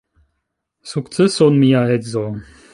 Sukceson, 0.93 1.61
mia 1.65 1.85
edzo! 1.99 2.27